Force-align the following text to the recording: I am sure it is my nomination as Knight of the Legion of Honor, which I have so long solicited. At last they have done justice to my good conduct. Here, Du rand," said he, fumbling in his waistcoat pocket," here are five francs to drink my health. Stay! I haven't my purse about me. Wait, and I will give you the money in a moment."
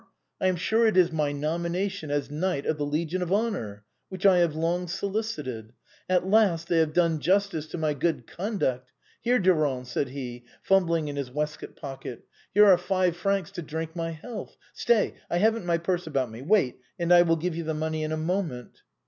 I 0.41 0.47
am 0.47 0.55
sure 0.55 0.87
it 0.87 0.97
is 0.97 1.11
my 1.11 1.31
nomination 1.31 2.09
as 2.09 2.31
Knight 2.31 2.65
of 2.65 2.79
the 2.79 2.85
Legion 2.87 3.21
of 3.21 3.31
Honor, 3.31 3.85
which 4.09 4.25
I 4.25 4.37
have 4.39 4.53
so 4.53 4.59
long 4.59 4.87
solicited. 4.87 5.73
At 6.09 6.25
last 6.25 6.67
they 6.69 6.79
have 6.79 6.91
done 6.91 7.19
justice 7.19 7.67
to 7.67 7.77
my 7.77 7.93
good 7.93 8.25
conduct. 8.25 8.91
Here, 9.21 9.37
Du 9.37 9.53
rand," 9.53 9.85
said 9.85 10.09
he, 10.09 10.43
fumbling 10.63 11.07
in 11.07 11.17
his 11.17 11.29
waistcoat 11.29 11.75
pocket," 11.75 12.23
here 12.55 12.65
are 12.65 12.79
five 12.79 13.15
francs 13.15 13.51
to 13.51 13.61
drink 13.61 13.95
my 13.95 14.09
health. 14.09 14.57
Stay! 14.73 15.17
I 15.29 15.37
haven't 15.37 15.67
my 15.67 15.77
purse 15.77 16.07
about 16.07 16.31
me. 16.31 16.41
Wait, 16.41 16.79
and 16.97 17.13
I 17.13 17.21
will 17.21 17.35
give 17.35 17.55
you 17.55 17.63
the 17.63 17.75
money 17.75 18.03
in 18.03 18.11
a 18.11 18.17
moment." 18.17 18.81